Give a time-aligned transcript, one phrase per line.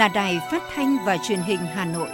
[0.00, 2.08] Là Đài Phát thanh và Truyền hình Hà Nội.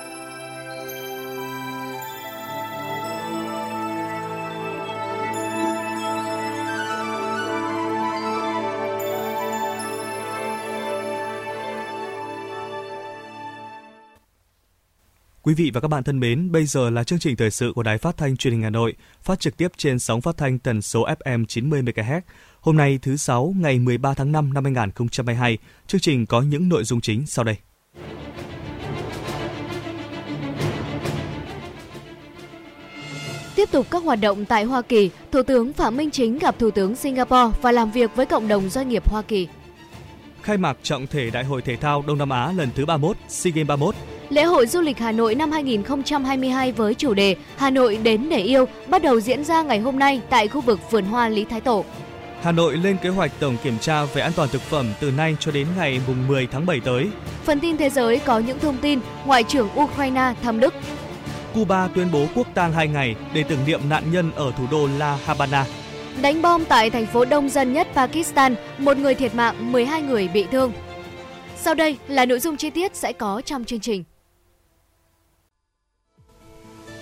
[15.43, 17.83] Quý vị và các bạn thân mến, bây giờ là chương trình thời sự của
[17.83, 20.83] Đài Phát thanh Truyền hình Hà Nội, phát trực tiếp trên sóng phát thanh tần
[20.83, 22.21] số FM 90 MHz.
[22.61, 26.84] Hôm nay thứ sáu, ngày 13 tháng 5 năm 2022, chương trình có những nội
[26.84, 27.56] dung chính sau đây.
[33.67, 36.70] Tiếp tục các hoạt động tại Hoa Kỳ, Thủ tướng Phạm Minh Chính gặp Thủ
[36.70, 39.48] tướng Singapore và làm việc với cộng đồng doanh nghiệp Hoa Kỳ.
[40.42, 43.53] Khai mạc trọng thể Đại hội Thể thao Đông Nam Á lần thứ 31, SEA
[43.55, 43.94] Games 31.
[44.28, 48.39] Lễ hội du lịch Hà Nội năm 2022 với chủ đề Hà Nội đến để
[48.39, 51.61] yêu bắt đầu diễn ra ngày hôm nay tại khu vực vườn hoa Lý Thái
[51.61, 51.84] Tổ.
[52.42, 55.37] Hà Nội lên kế hoạch tổng kiểm tra về an toàn thực phẩm từ nay
[55.41, 57.09] cho đến ngày mùng 10 tháng 7 tới.
[57.44, 60.75] Phần tin thế giới có những thông tin Ngoại trưởng Ukraine thăm Đức.
[61.56, 64.89] Cuba tuyên bố quốc tang 2 ngày để tưởng niệm nạn nhân ở thủ đô
[64.99, 65.67] La Habana.
[66.22, 70.28] Đánh bom tại thành phố đông dân nhất Pakistan, một người thiệt mạng, 12 người
[70.28, 70.72] bị thương.
[71.56, 74.05] Sau đây là nội dung chi tiết sẽ có trong chương trình.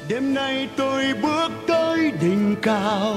[0.09, 3.17] Đêm nay tôi bước tới đỉnh cao,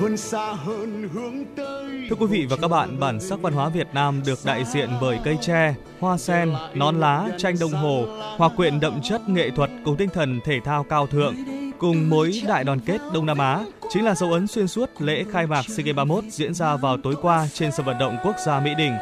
[0.00, 2.06] vươn xa hơn hướng tới.
[2.10, 4.90] Thưa quý vị và các bạn, bản sắc văn hóa Việt Nam được đại diện
[5.00, 8.06] bởi cây tre, hoa sen, nón lá, tranh đồng hồ,
[8.36, 11.34] hòa quyện đậm chất nghệ thuật cùng tinh thần thể thao cao thượng,
[11.78, 15.24] cùng mối đại đoàn kết Đông Nam Á chính là dấu ấn xuyên suốt lễ
[15.32, 18.36] khai mạc SEA Games 31 diễn ra vào tối qua trên sân vận động quốc
[18.46, 18.92] gia Mỹ Đình.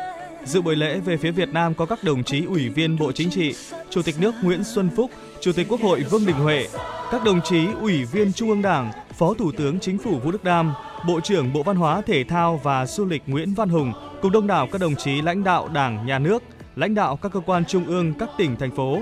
[0.44, 3.30] Dự buổi lễ về phía Việt Nam có các đồng chí Ủy viên Bộ Chính
[3.30, 3.54] trị,
[3.91, 5.10] Chủ tịch nước Nguyễn Xuân Phúc,
[5.41, 6.69] Chủ tịch Quốc hội Vương Đình Huệ,
[7.10, 10.44] các đồng chí Ủy viên Trung ương Đảng, Phó Thủ tướng Chính phủ Vũ Đức
[10.44, 10.75] Đam,
[11.06, 14.47] Bộ trưởng Bộ Văn hóa Thể thao và Du lịch Nguyễn Văn Hùng cùng đông
[14.47, 16.43] đảo các đồng chí lãnh đạo Đảng, Nhà nước,
[16.77, 18.98] lãnh đạo các cơ quan trung ương, các tỉnh, thành phố.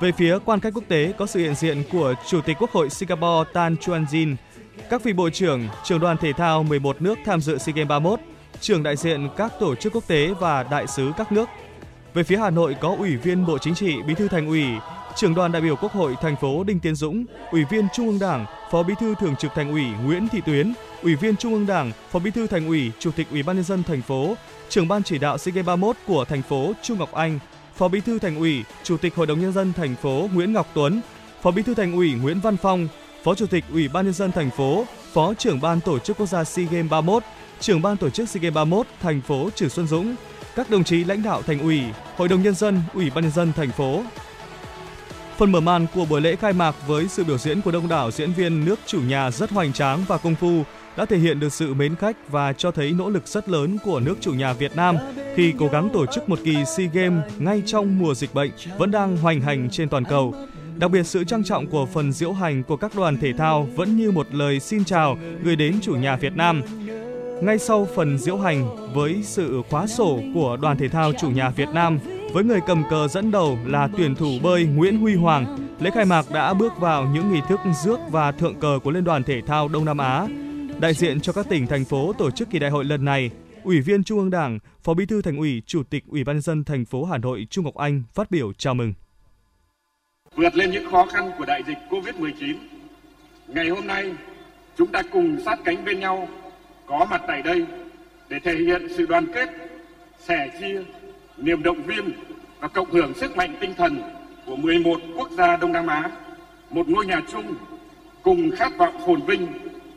[0.00, 2.90] Về phía quan khách quốc tế có sự hiện diện của Chủ tịch Quốc hội
[2.90, 4.36] Singapore Tan Chuan Jin,
[4.90, 8.20] các vị bộ trưởng, trưởng đoàn thể thao 11 nước tham dự SEA Games 31,
[8.60, 11.48] trưởng đại diện các tổ chức quốc tế và đại sứ các nước.
[12.14, 14.64] Về phía Hà Nội có Ủy viên Bộ Chính trị, Bí thư Thành ủy,
[15.16, 18.18] trưởng đoàn đại biểu Quốc hội thành phố Đinh Tiến Dũng, Ủy viên Trung ương
[18.18, 20.72] Đảng, Phó Bí thư Thường trực Thành ủy Nguyễn Thị Tuyến,
[21.02, 23.64] Ủy viên Trung ương Đảng, Phó Bí thư Thành ủy, Chủ tịch Ủy ban nhân
[23.64, 24.34] dân thành phố,
[24.68, 27.38] trưởng ban chỉ đạo SEA Games 31 của thành phố Trung Ngọc Anh,
[27.74, 30.66] Phó Bí thư Thành ủy, Chủ tịch Hội đồng nhân dân thành phố Nguyễn Ngọc
[30.74, 31.00] Tuấn,
[31.42, 32.88] Phó Bí thư Thành ủy Nguyễn Văn Phong,
[33.24, 36.26] Phó Chủ tịch Ủy ban nhân dân thành phố, Phó trưởng ban tổ chức quốc
[36.26, 37.22] gia SEA Games 31,
[37.60, 40.14] trưởng ban tổ chức SEA Games 31 thành phố Trử Xuân Dũng,
[40.56, 41.82] các đồng chí lãnh đạo thành ủy,
[42.16, 44.02] Hội đồng nhân dân, Ủy ban nhân dân thành phố.
[45.40, 48.10] Phần mở màn của buổi lễ khai mạc với sự biểu diễn của đông đảo
[48.10, 50.62] diễn viên nước chủ nhà rất hoành tráng và công phu
[50.96, 54.00] đã thể hiện được sự mến khách và cho thấy nỗ lực rất lớn của
[54.00, 54.96] nước chủ nhà Việt Nam
[55.36, 58.90] khi cố gắng tổ chức một kỳ SEA Games ngay trong mùa dịch bệnh vẫn
[58.90, 60.34] đang hoành hành trên toàn cầu.
[60.76, 63.96] Đặc biệt, sự trang trọng của phần diễu hành của các đoàn thể thao vẫn
[63.96, 66.62] như một lời xin chào gửi đến chủ nhà Việt Nam.
[67.42, 71.50] Ngay sau phần diễu hành, với sự khóa sổ của đoàn thể thao chủ nhà
[71.50, 71.98] Việt Nam
[72.32, 76.04] với người cầm cờ dẫn đầu là tuyển thủ bơi Nguyễn Huy Hoàng, lễ khai
[76.04, 79.40] mạc đã bước vào những nghi thức rước và thượng cờ của Liên đoàn Thể
[79.46, 80.26] thao Đông Nam Á.
[80.80, 83.30] Đại diện cho các tỉnh, thành phố tổ chức kỳ đại hội lần này,
[83.64, 86.42] Ủy viên Trung ương Đảng, Phó Bí thư Thành ủy, Chủ tịch Ủy ban nhân
[86.42, 88.92] dân thành phố Hà Nội Trung Ngọc Anh phát biểu chào mừng.
[90.34, 92.54] Vượt lên những khó khăn của đại dịch Covid-19,
[93.48, 94.12] ngày hôm nay
[94.78, 96.28] chúng ta cùng sát cánh bên nhau
[96.86, 97.66] có mặt tại đây
[98.28, 99.48] để thể hiện sự đoàn kết,
[100.18, 100.82] sẻ chia,
[101.40, 102.12] niềm động viên
[102.60, 104.02] và cộng hưởng sức mạnh tinh thần
[104.46, 106.10] của 11 quốc gia Đông Nam Á,
[106.70, 107.54] một ngôi nhà chung
[108.22, 109.46] cùng khát vọng phồn vinh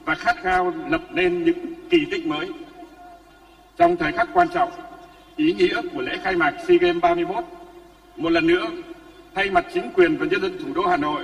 [0.06, 1.60] và khát khao lập nên những
[1.90, 2.50] kỳ tích mới.
[3.78, 4.72] Trong thời khắc quan trọng,
[5.36, 7.44] ý nghĩa của lễ khai mạc SEA Games 31,
[8.16, 8.68] một lần nữa,
[9.36, 11.24] thay mặt chính quyền và nhân dân thủ đô Hà Nội,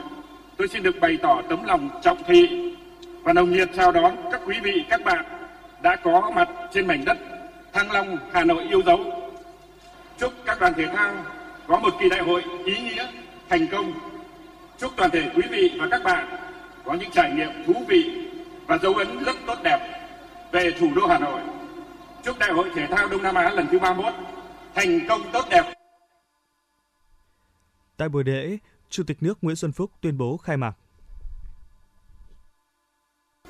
[0.57, 2.73] tôi xin được bày tỏ tấm lòng trọng thị
[3.23, 5.25] và nồng nhiệt chào đón các quý vị, các bạn
[5.81, 7.17] đã có mặt trên mảnh đất
[7.73, 9.18] Thăng Long, Hà Nội yêu dấu.
[10.19, 11.25] Chúc các đoàn thể thao
[11.67, 13.07] có một kỳ đại hội ý nghĩa,
[13.49, 13.93] thành công
[14.77, 16.27] Chúc toàn thể quý vị và các bạn
[16.85, 18.29] có những trải nghiệm thú vị
[18.67, 20.09] và dấu ấn rất tốt đẹp
[20.51, 21.41] về thủ đô Hà Nội.
[22.23, 24.13] Chúc Đại hội Thể thao Đông Nam Á lần thứ 31
[24.75, 25.63] thành công tốt đẹp.
[27.97, 28.57] Tại buổi lễ,
[28.89, 30.73] Chủ tịch nước Nguyễn Xuân Phúc tuyên bố khai mạc.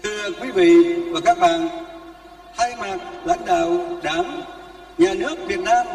[0.04, 1.68] Thưa quý vị và các bạn,
[2.58, 4.42] thay mặt lãnh đạo Đảng,
[4.98, 5.86] Nhà nước Việt Nam,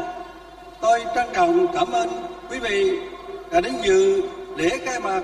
[0.85, 2.09] tôi trân trọng cảm ơn
[2.51, 2.99] quý vị
[3.51, 4.23] đã đến dự
[4.57, 5.23] lễ khai mạc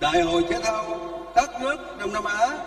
[0.00, 0.84] Đại hội Thể thao
[1.34, 2.58] các nước Đông Nam Á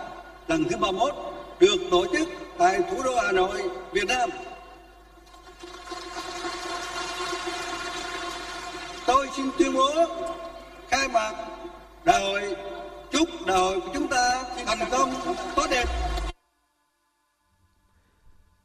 [0.48, 1.14] lần thứ 31
[1.60, 2.28] được tổ chức
[2.58, 3.62] tại thủ đô Hà Nội,
[3.92, 4.30] Việt Nam.
[9.06, 9.90] Tôi xin tuyên bố
[10.88, 11.32] khai mạc
[12.04, 12.56] đại hội
[13.10, 15.10] chúc đại hội của chúng ta thành công
[15.56, 15.88] tốt đẹp.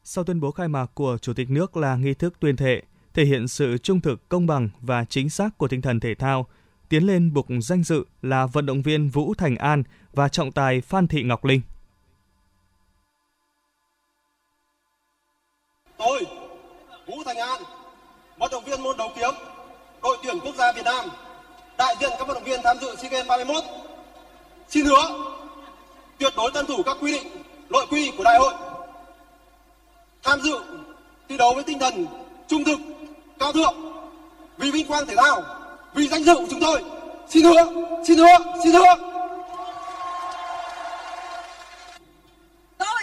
[0.04, 2.82] Sau tuyên bố khai mạc của Chủ tịch nước là nghi thức tuyên thệ,
[3.14, 6.48] thể hiện sự trung thực, công bằng và chính xác của tinh thần thể thao,
[6.90, 10.82] tiến lên bục danh dự là vận động viên Vũ Thành An và trọng tài
[10.82, 11.62] Phan Thị Ngọc Linh.
[15.98, 16.26] Tôi,
[17.08, 17.62] Vũ Thành An,
[18.40, 19.34] vận động viên môn đấu kiếm,
[20.04, 21.06] đội tuyển quốc gia Việt Nam,
[21.78, 23.64] đại diện các vận động viên tham dự SEA Games 31,
[24.70, 25.32] xin hứa
[26.18, 27.28] tuyệt đối tuân thủ các quy định,
[27.70, 28.54] nội quy của đại hội,
[30.24, 30.60] tham dự
[31.30, 32.06] thi đấu với tinh thần
[32.48, 32.80] trung thực,
[33.42, 33.76] cao thượng,
[34.58, 35.44] vì vinh quang thể thao,
[35.94, 36.84] vì danh dự của chúng tôi.
[37.30, 37.66] Xin hứa,
[38.08, 38.96] xin hứa, xin hứa.
[42.78, 43.02] Tôi,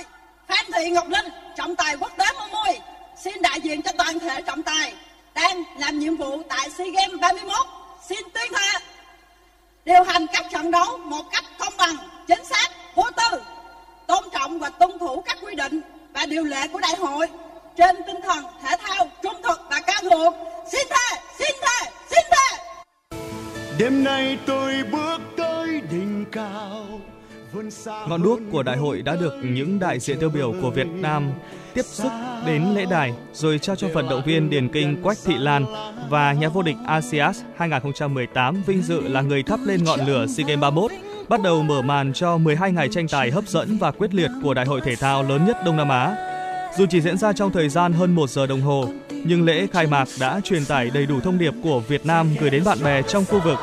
[0.49, 1.27] Phan Thị Ngọc Linh,
[1.57, 2.79] trọng tài quốc tế môn môi,
[3.23, 4.95] xin đại diện cho toàn thể trọng tài
[5.35, 7.57] đang làm nhiệm vụ tại SEA Games 31,
[8.09, 8.79] xin tuyên thệ
[9.85, 11.97] điều hành các trận đấu một cách công bằng,
[12.29, 13.43] chính xác, vô tư,
[14.07, 15.81] tôn trọng và tuân thủ các quy định
[16.13, 17.27] và điều lệ của đại hội
[17.79, 20.35] trên tinh thần thể thao trung thực và cao thượng.
[20.73, 22.65] Xin thề, xin thề, xin thề.
[23.79, 26.87] Đêm nay tôi bước tới đỉnh cao
[28.09, 31.33] Ngọn đuốc của đại hội đã được những đại diện tiêu biểu của Việt Nam
[31.75, 32.09] tiếp sức
[32.47, 35.65] đến lễ đài rồi trao cho vận động viên điền kinh Quách Thị Lan
[36.09, 40.47] và nhà vô địch ASEAN 2018 vinh dự là người thắp lên ngọn lửa SEA
[40.47, 40.91] Games 31
[41.29, 44.55] bắt đầu mở màn cho 12 ngày tranh tài hấp dẫn và quyết liệt của
[44.55, 46.28] đại hội thể thao lớn nhất Đông Nam Á.
[46.77, 49.87] Dù chỉ diễn ra trong thời gian hơn 1 giờ đồng hồ, nhưng lễ khai
[49.87, 53.03] mạc đã truyền tải đầy đủ thông điệp của Việt Nam gửi đến bạn bè
[53.03, 53.59] trong khu vực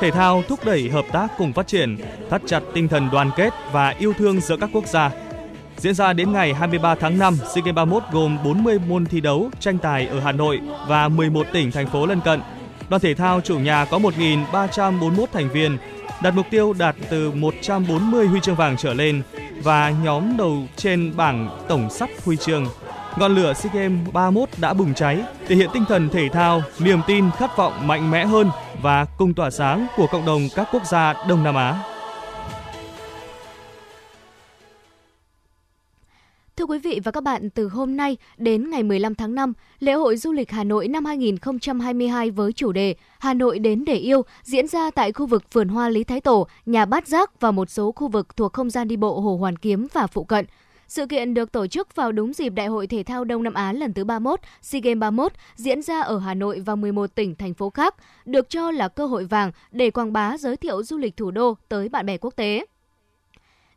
[0.00, 1.96] Thể thao thúc đẩy hợp tác cùng phát triển,
[2.30, 5.10] thắt chặt tinh thần đoàn kết và yêu thương giữa các quốc gia.
[5.76, 9.50] Diễn ra đến ngày 23 tháng 5, SEA Games 31 gồm 40 môn thi đấu
[9.60, 12.40] tranh tài ở Hà Nội và 11 tỉnh thành phố lân cận.
[12.88, 15.78] Đoàn thể thao chủ nhà có 1.341 thành viên,
[16.22, 19.22] đặt mục tiêu đạt từ 140 huy chương vàng trở lên
[19.62, 22.66] và nhóm đầu trên bảng tổng sắp huy chương
[23.18, 27.00] ngọn lửa SEA Games 31 đã bùng cháy, thể hiện tinh thần thể thao, niềm
[27.06, 28.50] tin, khát vọng mạnh mẽ hơn
[28.82, 31.82] và cùng tỏa sáng của cộng đồng các quốc gia Đông Nam Á.
[36.88, 40.32] vị và các bạn, từ hôm nay đến ngày 15 tháng 5, lễ hội du
[40.32, 44.90] lịch Hà Nội năm 2022 với chủ đề Hà Nội đến để yêu diễn ra
[44.90, 48.08] tại khu vực vườn hoa Lý Thái Tổ, nhà Bát Giác và một số khu
[48.08, 50.46] vực thuộc không gian đi bộ Hồ Hoàn Kiếm và phụ cận.
[50.88, 53.72] Sự kiện được tổ chức vào đúng dịp Đại hội Thể thao Đông Nam Á
[53.72, 57.54] lần thứ 31, SEA Games 31 diễn ra ở Hà Nội và 11 tỉnh, thành
[57.54, 61.16] phố khác, được cho là cơ hội vàng để quảng bá giới thiệu du lịch
[61.16, 62.64] thủ đô tới bạn bè quốc tế.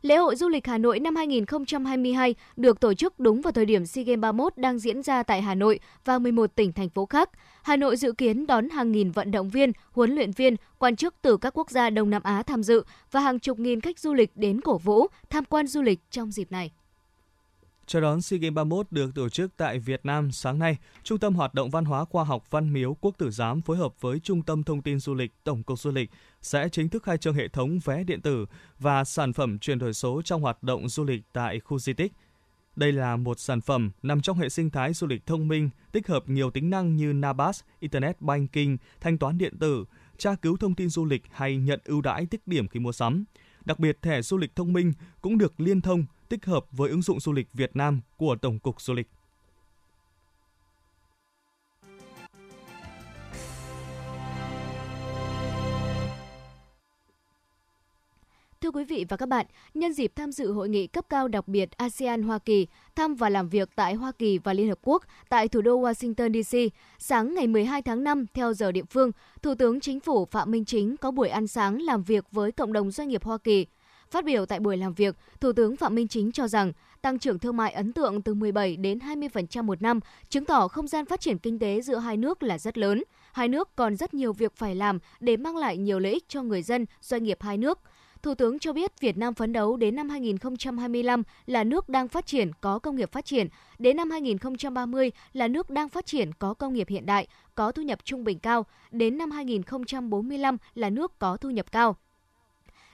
[0.02, 3.86] Lễ hội du lịch Hà Nội năm 2022 được tổ chức đúng vào thời điểm
[3.86, 7.30] SEA Games 31 đang diễn ra tại Hà Nội và 11 tỉnh thành phố khác.
[7.62, 11.14] Hà Nội dự kiến đón hàng nghìn vận động viên, huấn luyện viên, quan chức
[11.22, 14.14] từ các quốc gia Đông Nam Á tham dự và hàng chục nghìn khách du
[14.14, 16.70] lịch đến cổ vũ, tham quan du lịch trong dịp này.
[17.86, 21.34] Chào đón SEA Games 31 được tổ chức tại Việt Nam sáng nay, Trung tâm
[21.34, 24.42] Hoạt động Văn hóa Khoa học Văn Miếu Quốc Tử Giám phối hợp với Trung
[24.42, 26.10] tâm Thông tin Du lịch Tổng cục Du lịch
[26.42, 28.46] sẽ chính thức khai trương hệ thống vé điện tử
[28.78, 32.12] và sản phẩm chuyển đổi số trong hoạt động du lịch tại khu di tích.
[32.76, 36.08] Đây là một sản phẩm nằm trong hệ sinh thái du lịch thông minh, tích
[36.08, 39.84] hợp nhiều tính năng như Nabas, Internet Banking, thanh toán điện tử,
[40.18, 43.24] tra cứu thông tin du lịch hay nhận ưu đãi tích điểm khi mua sắm.
[43.64, 47.02] Đặc biệt, thẻ du lịch thông minh cũng được liên thông tích hợp với ứng
[47.02, 49.08] dụng du lịch Việt Nam của Tổng cục Du lịch.
[58.62, 61.48] Thưa quý vị và các bạn, nhân dịp tham dự hội nghị cấp cao đặc
[61.48, 65.02] biệt ASEAN Hoa Kỳ, thăm và làm việc tại Hoa Kỳ và Liên Hợp Quốc
[65.28, 66.58] tại thủ đô Washington DC,
[66.98, 69.10] sáng ngày 12 tháng 5 theo giờ địa phương,
[69.42, 72.72] Thủ tướng Chính phủ Phạm Minh Chính có buổi ăn sáng làm việc với cộng
[72.72, 73.66] đồng doanh nghiệp Hoa Kỳ–
[74.12, 77.38] Phát biểu tại buổi làm việc, Thủ tướng Phạm Minh Chính cho rằng tăng trưởng
[77.38, 81.20] thương mại ấn tượng từ 17 đến 20% một năm, chứng tỏ không gian phát
[81.20, 83.02] triển kinh tế giữa hai nước là rất lớn.
[83.32, 86.42] hai nước còn rất nhiều việc phải làm để mang lại nhiều lợi ích cho
[86.42, 87.78] người dân, doanh nghiệp hai nước.
[88.22, 92.26] Thủ tướng cho biết Việt Nam phấn đấu đến năm 2025 là nước đang phát
[92.26, 93.48] triển có công nghiệp phát triển,
[93.78, 97.82] đến năm 2030 là nước đang phát triển có công nghiệp hiện đại, có thu
[97.82, 101.96] nhập trung bình cao, đến năm 2045 là nước có thu nhập cao.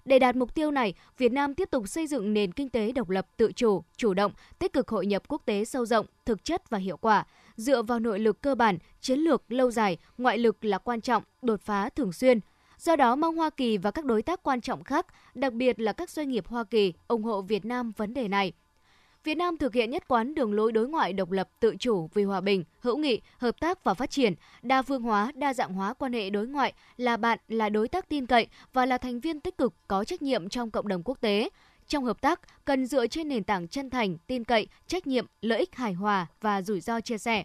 [0.05, 3.11] Để đạt mục tiêu này, Việt Nam tiếp tục xây dựng nền kinh tế độc
[3.11, 6.71] lập, tự chủ, chủ động, tích cực hội nhập quốc tế sâu rộng, thực chất
[6.71, 10.65] và hiệu quả, dựa vào nội lực cơ bản, chiến lược lâu dài, ngoại lực
[10.65, 12.41] là quan trọng, đột phá thường xuyên.
[12.79, 15.93] Do đó, mong Hoa Kỳ và các đối tác quan trọng khác, đặc biệt là
[15.93, 18.53] các doanh nghiệp Hoa Kỳ, ủng hộ Việt Nam vấn đề này.
[19.25, 22.25] Việt Nam thực hiện nhất quán đường lối đối ngoại độc lập, tự chủ vì
[22.25, 25.95] hòa bình, hữu nghị, hợp tác và phát triển, đa phương hóa, đa dạng hóa
[25.95, 29.41] quan hệ đối ngoại, là bạn, là đối tác tin cậy và là thành viên
[29.41, 31.49] tích cực có trách nhiệm trong cộng đồng quốc tế.
[31.89, 35.59] Trong hợp tác, cần dựa trên nền tảng chân thành, tin cậy, trách nhiệm, lợi
[35.59, 37.45] ích hài hòa và rủi ro chia sẻ.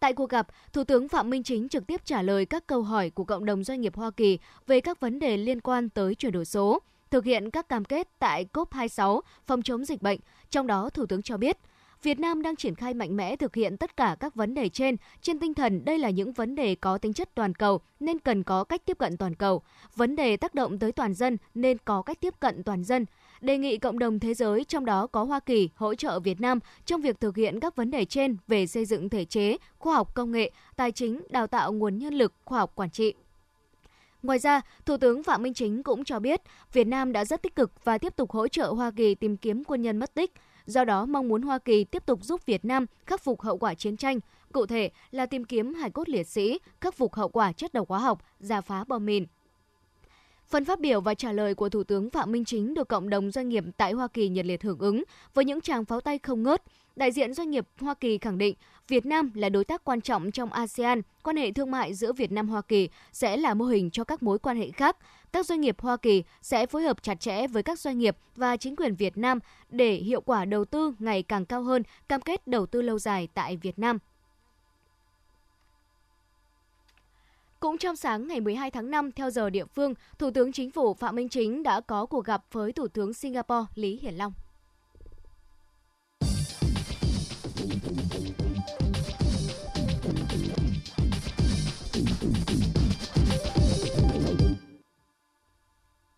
[0.00, 3.10] Tại cuộc gặp, Thủ tướng Phạm Minh Chính trực tiếp trả lời các câu hỏi
[3.10, 6.32] của cộng đồng doanh nghiệp Hoa Kỳ về các vấn đề liên quan tới chuyển
[6.32, 6.78] đổi số,
[7.10, 10.20] thực hiện các cam kết tại COP26 phòng chống dịch bệnh.
[10.50, 11.58] Trong đó, Thủ tướng cho biết,
[12.02, 14.96] Việt Nam đang triển khai mạnh mẽ thực hiện tất cả các vấn đề trên
[15.22, 18.42] trên tinh thần đây là những vấn đề có tính chất toàn cầu nên cần
[18.42, 19.62] có cách tiếp cận toàn cầu.
[19.96, 23.06] Vấn đề tác động tới toàn dân nên có cách tiếp cận toàn dân
[23.40, 26.58] đề nghị cộng đồng thế giới trong đó có Hoa Kỳ hỗ trợ Việt Nam
[26.86, 30.14] trong việc thực hiện các vấn đề trên về xây dựng thể chế, khoa học
[30.14, 33.14] công nghệ, tài chính, đào tạo nguồn nhân lực, khoa học quản trị.
[34.22, 36.40] Ngoài ra, Thủ tướng Phạm Minh Chính cũng cho biết
[36.72, 39.64] Việt Nam đã rất tích cực và tiếp tục hỗ trợ Hoa Kỳ tìm kiếm
[39.64, 40.32] quân nhân mất tích.
[40.66, 43.74] Do đó, mong muốn Hoa Kỳ tiếp tục giúp Việt Nam khắc phục hậu quả
[43.74, 44.20] chiến tranh,
[44.52, 47.88] cụ thể là tìm kiếm hải cốt liệt sĩ, khắc phục hậu quả chất độc
[47.88, 49.26] hóa học, giả phá bom mìn.
[50.50, 53.30] Phần phát biểu và trả lời của Thủ tướng Phạm Minh Chính được cộng đồng
[53.30, 55.04] doanh nghiệp tại Hoa Kỳ nhiệt liệt hưởng ứng
[55.34, 56.62] với những tràng pháo tay không ngớt.
[56.96, 58.54] Đại diện doanh nghiệp Hoa Kỳ khẳng định
[58.88, 62.32] Việt Nam là đối tác quan trọng trong ASEAN, quan hệ thương mại giữa Việt
[62.32, 64.96] Nam Hoa Kỳ sẽ là mô hình cho các mối quan hệ khác.
[65.32, 68.56] Các doanh nghiệp Hoa Kỳ sẽ phối hợp chặt chẽ với các doanh nghiệp và
[68.56, 69.38] chính quyền Việt Nam
[69.68, 73.28] để hiệu quả đầu tư ngày càng cao hơn, cam kết đầu tư lâu dài
[73.34, 73.98] tại Việt Nam.
[77.60, 80.94] Cũng trong sáng ngày 12 tháng 5 theo giờ địa phương, Thủ tướng Chính phủ
[80.94, 84.32] Phạm Minh Chính đã có cuộc gặp với Thủ tướng Singapore Lý Hiển Long.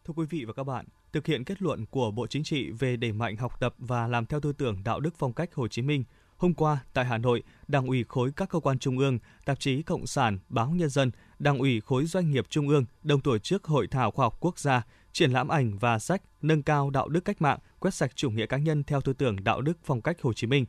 [0.04, 2.96] Thưa quý vị và các bạn, thực hiện kết luận của Bộ Chính trị về
[2.96, 5.82] đẩy mạnh học tập và làm theo tư tưởng đạo đức phong cách Hồ Chí
[5.82, 6.04] Minh,
[6.36, 9.82] hôm qua tại Hà Nội, Đảng ủy khối các cơ quan trung ương, tạp chí
[9.82, 11.10] Cộng sản, báo Nhân dân,
[11.42, 14.58] Đảng ủy khối doanh nghiệp trung ương đồng tổ chức hội thảo khoa học quốc
[14.58, 14.82] gia,
[15.12, 18.46] triển lãm ảnh và sách nâng cao đạo đức cách mạng, quét sạch chủ nghĩa
[18.46, 20.64] cá nhân theo tư tưởng đạo đức phong cách Hồ Chí Minh.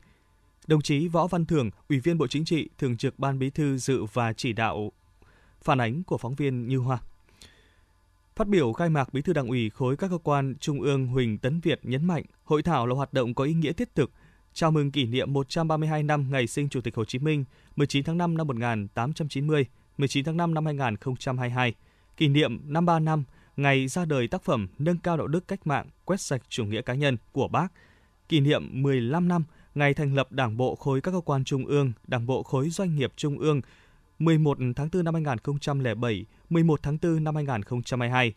[0.66, 3.76] Đồng chí Võ Văn Thưởng, Ủy viên Bộ Chính trị, Thường trực Ban Bí thư
[3.78, 4.92] dự và chỉ đạo
[5.62, 6.98] phản ánh của phóng viên Như Hoa.
[8.36, 11.38] Phát biểu khai mạc Bí thư Đảng ủy khối các cơ quan Trung ương Huỳnh
[11.38, 14.10] Tấn Việt nhấn mạnh, hội thảo là hoạt động có ý nghĩa thiết thực,
[14.52, 17.44] chào mừng kỷ niệm 132 năm ngày sinh Chủ tịch Hồ Chí Minh,
[17.76, 19.66] 19 tháng 5 năm 1890,
[19.98, 21.74] 19 tháng 5 năm 2022,
[22.16, 23.24] kỷ niệm 53 năm
[23.56, 26.82] ngày ra đời tác phẩm Nâng cao đạo đức cách mạng, quét sạch chủ nghĩa
[26.82, 27.72] cá nhân của Bác,
[28.28, 31.92] kỷ niệm 15 năm ngày thành lập Đảng bộ khối các cơ quan trung ương,
[32.06, 33.60] Đảng bộ khối doanh nghiệp trung ương
[34.18, 38.34] 11 tháng 4 năm 2007, 11 tháng 4 năm 2022.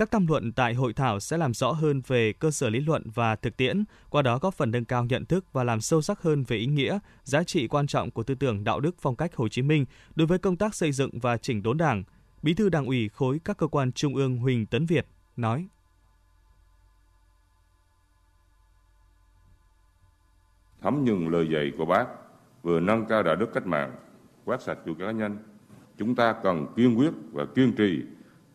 [0.00, 3.02] Các tham luận tại hội thảo sẽ làm rõ hơn về cơ sở lý luận
[3.14, 6.22] và thực tiễn, qua đó góp phần nâng cao nhận thức và làm sâu sắc
[6.22, 9.36] hơn về ý nghĩa, giá trị quan trọng của tư tưởng đạo đức phong cách
[9.36, 12.04] Hồ Chí Minh đối với công tác xây dựng và chỉnh đốn Đảng.
[12.42, 15.68] Bí thư Đảng ủy khối các cơ quan trung ương Huỳnh Tấn Việt nói:
[20.82, 22.06] Thấm nhuần lời dạy của Bác,
[22.62, 23.96] vừa nâng cao đạo đức cách mạng,
[24.44, 25.38] quét sạch chủ cá nhân,
[25.98, 28.02] chúng ta cần kiên quyết và kiên trì,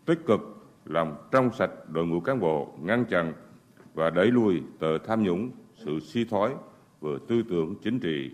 [0.06, 0.55] tích cực
[0.86, 3.34] làm trong sạch đội ngũ cán bộ, ngăn chặn
[3.94, 6.54] và đẩy lùi tờ tham nhũng, sự suy thoái
[7.02, 8.32] về tư tưởng chính trị,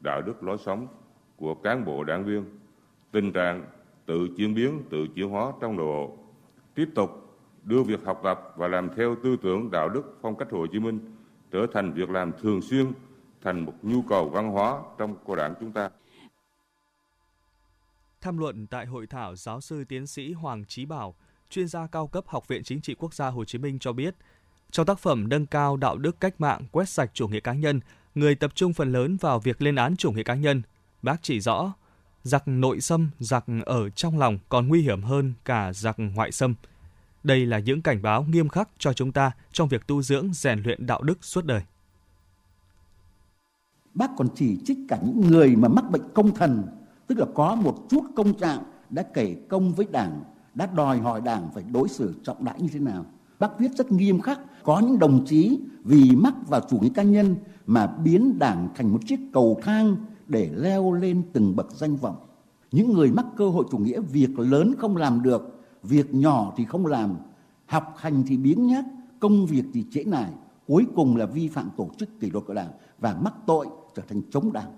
[0.00, 0.86] đạo đức lối sống
[1.36, 2.44] của cán bộ đảng viên,
[3.12, 3.64] tình trạng
[4.06, 6.18] tự chuyển biến, tự chuyển hóa trong nội bộ,
[6.74, 7.10] tiếp tục
[7.64, 10.78] đưa việc học tập và làm theo tư tưởng đạo đức phong cách Hồ Chí
[10.78, 10.98] Minh
[11.50, 12.92] trở thành việc làm thường xuyên,
[13.42, 15.90] thành một nhu cầu văn hóa trong của đảng chúng ta.
[18.20, 21.14] Tham luận tại hội thảo giáo sư tiến sĩ Hoàng Chí Bảo,
[21.50, 24.14] chuyên gia cao cấp Học viện Chính trị Quốc gia Hồ Chí Minh cho biết,
[24.70, 27.80] trong tác phẩm nâng cao đạo đức cách mạng, quét sạch chủ nghĩa cá nhân,
[28.14, 30.62] người tập trung phần lớn vào việc lên án chủ nghĩa cá nhân.
[31.02, 31.72] Bác chỉ rõ,
[32.22, 36.54] giặc nội xâm, giặc ở trong lòng còn nguy hiểm hơn cả giặc ngoại xâm.
[37.24, 40.62] Đây là những cảnh báo nghiêm khắc cho chúng ta trong việc tu dưỡng rèn
[40.62, 41.62] luyện đạo đức suốt đời.
[43.94, 46.62] Bác còn chỉ trích cả những người mà mắc bệnh công thần
[47.06, 50.22] tức là có một chút công trạng đã kể công với đảng,
[50.54, 53.06] đã đòi hỏi đảng phải đối xử trọng đại như thế nào.
[53.38, 57.02] Bác viết rất nghiêm khắc, có những đồng chí vì mắc vào chủ nghĩa cá
[57.02, 59.96] nhân mà biến đảng thành một chiếc cầu thang
[60.28, 62.16] để leo lên từng bậc danh vọng.
[62.72, 66.64] Những người mắc cơ hội chủ nghĩa việc lớn không làm được, việc nhỏ thì
[66.64, 67.16] không làm,
[67.66, 68.84] học hành thì biếng nhác,
[69.20, 70.30] công việc thì trễ nải,
[70.66, 74.02] cuối cùng là vi phạm tổ chức kỷ luật của đảng và mắc tội trở
[74.08, 74.70] thành chống đảng.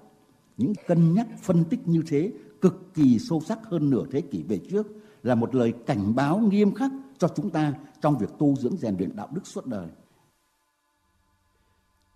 [0.57, 4.43] Những cân nhắc phân tích như thế cực kỳ sâu sắc hơn nửa thế kỷ
[4.43, 4.87] về trước
[5.27, 8.97] là một lời cảnh báo nghiêm khắc cho chúng ta trong việc tu dưỡng rèn
[8.97, 9.89] luyện đạo đức suốt đời.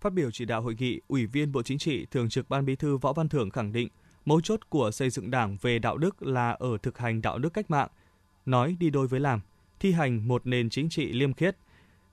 [0.01, 2.75] Phát biểu chỉ đạo hội nghị, Ủy viên Bộ Chính trị, Thường trực Ban Bí
[2.75, 3.87] thư Võ Văn Thưởng khẳng định,
[4.25, 7.53] mấu chốt của xây dựng Đảng về đạo đức là ở thực hành đạo đức
[7.53, 7.87] cách mạng,
[8.45, 9.39] nói đi đôi với làm,
[9.79, 11.57] thi hành một nền chính trị liêm khiết.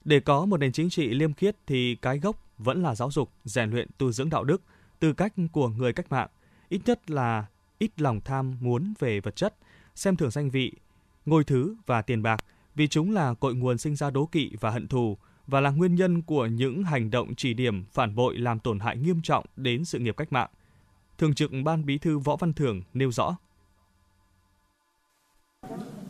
[0.04, 3.32] Để có một nền chính trị liêm khiết thì cái gốc vẫn là giáo dục,
[3.44, 4.62] rèn luyện tu dưỡng đạo đức,
[4.98, 6.28] tư cách của người cách mạng,
[6.68, 7.46] ít nhất là
[7.78, 9.54] ít lòng tham muốn về vật chất,
[9.94, 10.72] xem thường danh vị,
[11.28, 12.44] ngôi thứ và tiền bạc,
[12.74, 15.16] vì chúng là cội nguồn sinh ra đố kỵ và hận thù
[15.46, 18.96] và là nguyên nhân của những hành động chỉ điểm phản bội làm tổn hại
[18.96, 20.50] nghiêm trọng đến sự nghiệp cách mạng.
[21.18, 23.36] Thường trực Ban Bí thư Võ Văn Thưởng nêu rõ.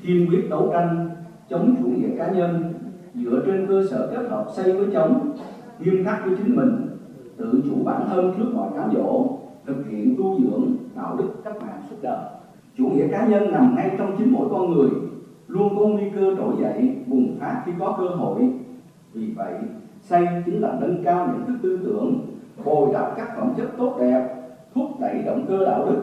[0.03, 1.11] Kiên quyết đấu tranh
[1.51, 2.75] chống chủ nghĩa cá nhân
[3.15, 5.39] dựa trên cơ sở kết hợp xây với chống,
[5.79, 6.99] nghiêm khắc với chính mình,
[7.37, 11.57] tự chủ bản thân trước mọi cám dỗ, thực hiện tu dưỡng đạo đức cách
[11.61, 12.25] mạng suốt đời.
[12.79, 14.91] Chủ nghĩa cá nhân nằm ngay trong chính mỗi con người,
[15.59, 18.43] luôn có nguy cơ trỗi dậy, bùng phát khi có cơ hội.
[19.13, 19.55] Vì vậy,
[20.03, 23.97] xây chính là nâng cao nhận thức tư tưởng, bồi đắp các phẩm chất tốt
[24.01, 24.29] đẹp,
[24.75, 26.03] thúc đẩy động cơ đạo đức,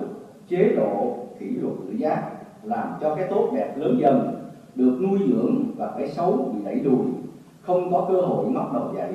[0.50, 2.32] chế độ, kỷ luật tự giác,
[2.64, 6.76] làm cho cái tốt đẹp lớn dần, được nuôi dưỡng và cái xấu bị đẩy
[6.76, 7.06] lùi,
[7.62, 9.14] không có cơ hội mắc đầu dậy.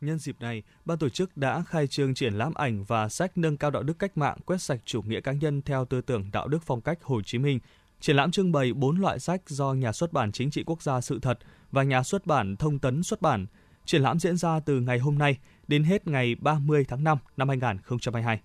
[0.00, 3.56] Nhân dịp này, ban tổ chức đã khai trương triển lãm ảnh và sách nâng
[3.56, 6.48] cao đạo đức cách mạng, quét sạch chủ nghĩa cá nhân theo tư tưởng đạo
[6.48, 7.58] đức phong cách Hồ Chí Minh.
[8.02, 11.00] Triển lãm trưng bày 4 loại sách do nhà xuất bản Chính trị Quốc gia
[11.00, 11.38] Sự thật
[11.72, 13.46] và nhà xuất bản Thông tấn xuất bản.
[13.84, 15.36] Triển lãm diễn ra từ ngày hôm nay
[15.68, 18.40] đến hết ngày 30 tháng 5 năm 2022.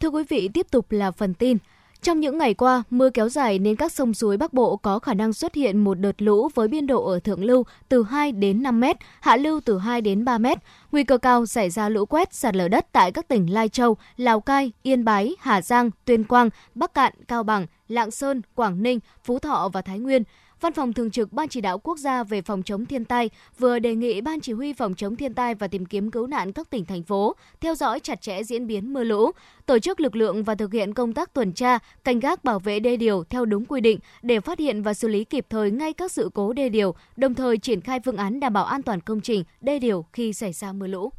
[0.00, 1.58] Thưa quý vị, tiếp tục là phần tin.
[2.02, 5.14] Trong những ngày qua, mưa kéo dài nên các sông suối Bắc Bộ có khả
[5.14, 8.62] năng xuất hiện một đợt lũ với biên độ ở thượng lưu từ 2 đến
[8.62, 8.84] 5 m,
[9.20, 10.46] hạ lưu từ 2 đến 3 m.
[10.92, 13.96] Nguy cơ cao xảy ra lũ quét, sạt lở đất tại các tỉnh Lai Châu,
[14.16, 18.82] Lào Cai, Yên Bái, Hà Giang, Tuyên Quang, Bắc Cạn, Cao Bằng, Lạng Sơn, Quảng
[18.82, 20.22] Ninh, Phú Thọ và Thái Nguyên.
[20.60, 23.78] Văn phòng Thường trực Ban Chỉ đạo Quốc gia về phòng chống thiên tai vừa
[23.78, 26.70] đề nghị Ban Chỉ huy phòng chống thiên tai và tìm kiếm cứu nạn các
[26.70, 29.30] tỉnh, thành phố theo dõi chặt chẽ diễn biến mưa lũ,
[29.66, 32.80] tổ chức lực lượng và thực hiện công tác tuần tra, canh gác bảo vệ
[32.80, 35.92] đê điều theo đúng quy định để phát hiện và xử lý kịp thời ngay
[35.92, 39.00] các sự cố đê điều, đồng thời triển khai phương án đảm bảo an toàn
[39.00, 41.10] công trình đê điều khi xảy ra mưa lũ.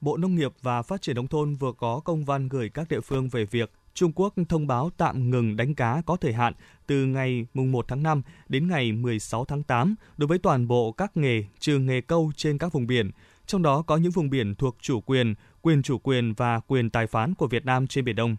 [0.00, 3.00] Bộ Nông nghiệp và Phát triển Nông thôn vừa có công văn gửi các địa
[3.00, 6.52] phương về việc Trung Quốc thông báo tạm ngừng đánh cá có thời hạn
[6.86, 11.16] từ ngày 1 tháng 5 đến ngày 16 tháng 8 đối với toàn bộ các
[11.16, 13.10] nghề trừ nghề câu trên các vùng biển,
[13.46, 17.06] trong đó có những vùng biển thuộc chủ quyền, quyền chủ quyền và quyền tài
[17.06, 18.36] phán của Việt Nam trên Biển Đông.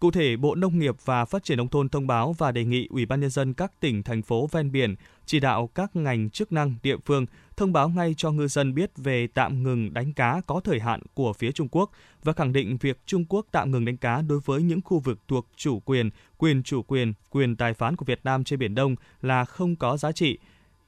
[0.00, 2.86] Cụ thể, Bộ Nông nghiệp và Phát triển Nông thôn thông báo và đề nghị
[2.90, 4.94] Ủy ban Nhân dân các tỉnh, thành phố ven biển
[5.26, 8.90] chỉ đạo các ngành chức năng địa phương thông báo ngay cho ngư dân biết
[8.96, 11.90] về tạm ngừng đánh cá có thời hạn của phía Trung Quốc
[12.24, 15.18] và khẳng định việc Trung Quốc tạm ngừng đánh cá đối với những khu vực
[15.28, 18.96] thuộc chủ quyền, quyền chủ quyền, quyền tài phán của Việt Nam trên Biển Đông
[19.22, 20.38] là không có giá trị,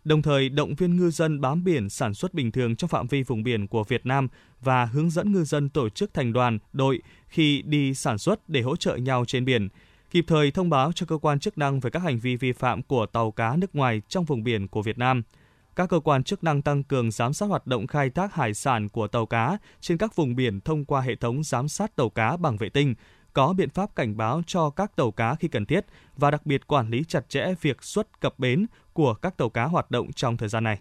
[0.05, 3.23] đồng thời động viên ngư dân bám biển sản xuất bình thường trong phạm vi
[3.23, 4.29] vùng biển của Việt Nam
[4.61, 8.63] và hướng dẫn ngư dân tổ chức thành đoàn, đội khi đi sản xuất để
[8.63, 9.69] hỗ trợ nhau trên biển,
[10.11, 12.83] kịp thời thông báo cho cơ quan chức năng về các hành vi vi phạm
[12.83, 15.23] của tàu cá nước ngoài trong vùng biển của Việt Nam.
[15.77, 18.89] Các cơ quan chức năng tăng cường giám sát hoạt động khai thác hải sản
[18.89, 22.37] của tàu cá trên các vùng biển thông qua hệ thống giám sát tàu cá
[22.37, 22.95] bằng vệ tinh,
[23.33, 25.87] có biện pháp cảnh báo cho các tàu cá khi cần thiết
[26.17, 28.67] và đặc biệt quản lý chặt chẽ việc xuất cập bến
[29.01, 30.79] của các tàu cá hoạt động trong thời gian này.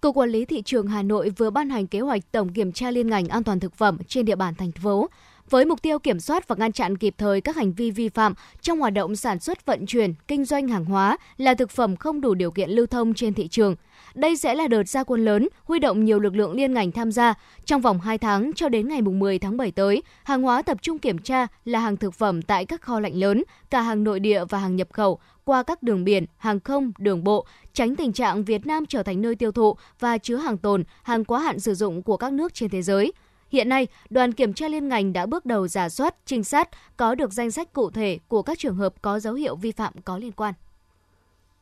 [0.00, 2.90] Cục Quản lý Thị trường Hà Nội vừa ban hành kế hoạch tổng kiểm tra
[2.90, 5.08] liên ngành an toàn thực phẩm trên địa bàn thành phố
[5.50, 8.34] với mục tiêu kiểm soát và ngăn chặn kịp thời các hành vi vi phạm
[8.60, 12.20] trong hoạt động sản xuất vận chuyển, kinh doanh hàng hóa là thực phẩm không
[12.20, 13.76] đủ điều kiện lưu thông trên thị trường.
[14.14, 17.12] Đây sẽ là đợt gia quân lớn, huy động nhiều lực lượng liên ngành tham
[17.12, 17.34] gia.
[17.64, 20.98] Trong vòng 2 tháng cho đến ngày 10 tháng 7 tới, hàng hóa tập trung
[20.98, 24.44] kiểm tra là hàng thực phẩm tại các kho lạnh lớn, cả hàng nội địa
[24.44, 28.44] và hàng nhập khẩu qua các đường biển, hàng không, đường bộ, tránh tình trạng
[28.44, 31.74] Việt Nam trở thành nơi tiêu thụ và chứa hàng tồn, hàng quá hạn sử
[31.74, 33.12] dụng của các nước trên thế giới.
[33.50, 37.14] Hiện nay, đoàn kiểm tra liên ngành đã bước đầu giả soát, trinh sát, có
[37.14, 40.18] được danh sách cụ thể của các trường hợp có dấu hiệu vi phạm có
[40.18, 40.54] liên quan.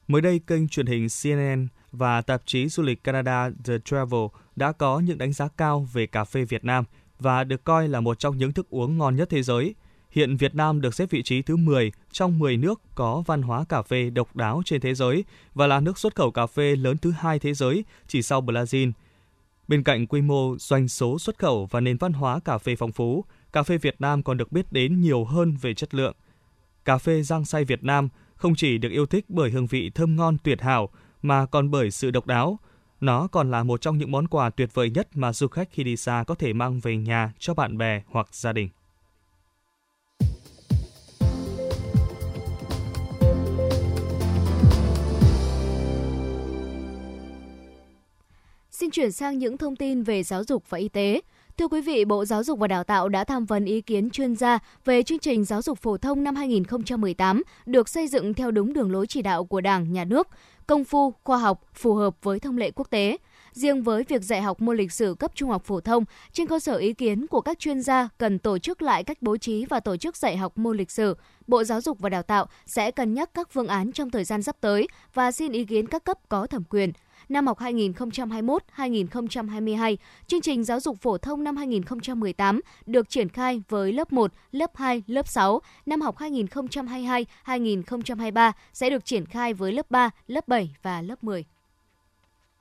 [0.08, 4.72] Mới đây, kênh truyền hình CNN và tạp chí du lịch Canada The Travel đã
[4.72, 6.84] có những đánh giá cao về cà phê Việt Nam
[7.18, 9.74] và được coi là một trong những thức uống ngon nhất thế giới.
[10.16, 13.64] Hiện Việt Nam được xếp vị trí thứ 10 trong 10 nước có văn hóa
[13.68, 15.24] cà phê độc đáo trên thế giới
[15.54, 18.92] và là nước xuất khẩu cà phê lớn thứ hai thế giới chỉ sau Brazil.
[19.68, 22.92] Bên cạnh quy mô doanh số xuất khẩu và nền văn hóa cà phê phong
[22.92, 26.14] phú, cà phê Việt Nam còn được biết đến nhiều hơn về chất lượng.
[26.84, 30.16] Cà phê Giang Say Việt Nam không chỉ được yêu thích bởi hương vị thơm
[30.16, 30.88] ngon tuyệt hảo
[31.22, 32.58] mà còn bởi sự độc đáo.
[33.00, 35.84] Nó còn là một trong những món quà tuyệt vời nhất mà du khách khi
[35.84, 38.68] đi xa có thể mang về nhà cho bạn bè hoặc gia đình.
[48.78, 51.20] Xin chuyển sang những thông tin về giáo dục và y tế.
[51.56, 54.34] Thưa quý vị, Bộ Giáo dục và Đào tạo đã tham vấn ý kiến chuyên
[54.34, 58.72] gia về chương trình giáo dục phổ thông năm 2018 được xây dựng theo đúng
[58.72, 60.28] đường lối chỉ đạo của Đảng, Nhà nước,
[60.66, 63.16] công phu, khoa học, phù hợp với thông lệ quốc tế.
[63.52, 66.58] Riêng với việc dạy học môn lịch sử cấp trung học phổ thông, trên cơ
[66.58, 69.80] sở ý kiến của các chuyên gia cần tổ chức lại cách bố trí và
[69.80, 73.14] tổ chức dạy học môn lịch sử, Bộ Giáo dục và Đào tạo sẽ cân
[73.14, 76.18] nhắc các phương án trong thời gian sắp tới và xin ý kiến các cấp
[76.28, 76.92] có thẩm quyền–
[77.28, 83.92] năm học 2021-2022, chương trình giáo dục phổ thông năm 2018 được triển khai với
[83.92, 85.60] lớp 1, lớp 2, lớp 6.
[85.86, 91.44] Năm học 2022-2023 sẽ được triển khai với lớp 3, lớp 7 và lớp 10.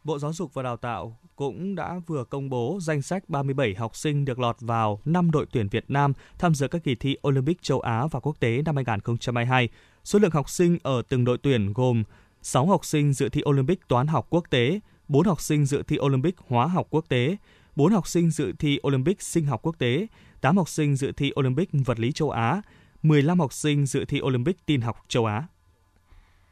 [0.04, 3.96] Bộ Giáo dục và Đào tạo cũng đã vừa công bố danh sách 37 học
[3.96, 7.62] sinh được lọt vào 5 đội tuyển Việt Nam tham dự các kỳ thi Olympic
[7.62, 9.70] châu Á và quốc tế năm 2022.
[10.04, 12.04] Số lượng học sinh ở từng đội tuyển gồm
[12.46, 15.98] 6 học sinh dự thi Olympic toán học quốc tế, 4 học sinh dự thi
[16.02, 17.38] Olympic hóa học quốc tế,
[17.76, 20.08] 4 học sinh dự thi Olympic sinh học quốc tế,
[20.42, 22.62] 8 học sinh dự thi Olympic vật lý châu Á,
[23.04, 25.44] 15 học sinh dự thi Olympic tin học châu Á.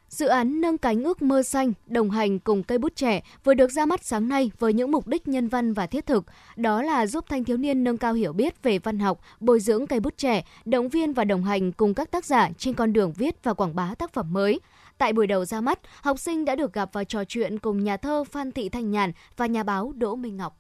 [0.10, 3.72] Dự án Nâng cánh ước mơ xanh, đồng hành cùng cây bút trẻ vừa được
[3.72, 6.26] ra mắt sáng nay với những mục đích nhân văn và thiết thực.
[6.56, 9.88] Đó là giúp thanh thiếu niên nâng cao hiểu biết về văn học, bồi dưỡng
[9.88, 13.14] cây bút trẻ, động viên và đồng hành cùng các tác giả trên con đường
[13.14, 14.60] viết và quảng bá tác phẩm mới.
[15.04, 17.98] Tại buổi đầu ra mắt, học sinh đã được gặp và trò chuyện cùng nhà
[17.98, 20.58] thơ Phan Thị Thanh Nhàn và nhà báo Đỗ Minh Ngọc.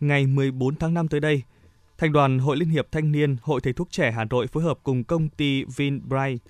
[0.00, 1.42] Ngày 14 tháng 5 tới đây,
[1.98, 4.78] Thành đoàn Hội Liên hiệp Thanh niên Hội Thầy thuốc trẻ Hà Nội phối hợp
[4.82, 6.42] cùng công ty Vinbright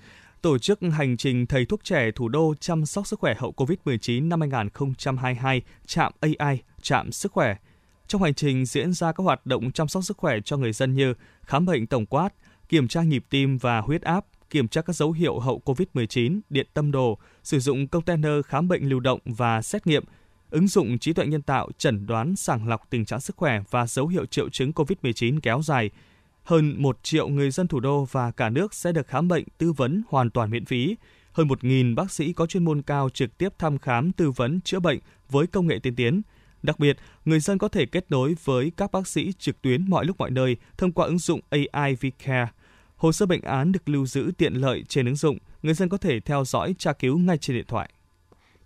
[0.43, 4.29] tổ chức hành trình thầy thuốc trẻ thủ đô chăm sóc sức khỏe hậu COVID-19
[4.29, 7.57] năm 2022, trạm AI, trạm sức khỏe.
[8.07, 10.95] Trong hành trình diễn ra các hoạt động chăm sóc sức khỏe cho người dân
[10.95, 12.29] như khám bệnh tổng quát,
[12.69, 16.67] kiểm tra nhịp tim và huyết áp, kiểm tra các dấu hiệu hậu COVID-19, điện
[16.75, 20.05] tâm đồ, sử dụng container khám bệnh lưu động và xét nghiệm,
[20.51, 23.87] ứng dụng trí tuệ nhân tạo chẩn đoán sàng lọc tình trạng sức khỏe và
[23.87, 25.91] dấu hiệu triệu chứng COVID-19 kéo dài.
[26.43, 29.73] Hơn 1 triệu người dân thủ đô và cả nước sẽ được khám bệnh tư
[29.73, 30.97] vấn hoàn toàn miễn phí.
[31.33, 34.81] Hơn 1.000 bác sĩ có chuyên môn cao trực tiếp thăm khám tư vấn chữa
[34.81, 34.99] bệnh
[35.31, 36.23] với công nghệ tiên tiến.
[36.63, 40.05] Đặc biệt, người dân có thể kết nối với các bác sĩ trực tuyến mọi
[40.05, 42.47] lúc mọi nơi thông qua ứng dụng AI Vcare–
[42.97, 45.97] Hồ sơ bệnh án được lưu giữ tiện lợi trên ứng dụng, người dân có
[45.97, 47.91] thể theo dõi tra cứu ngay trên điện thoại.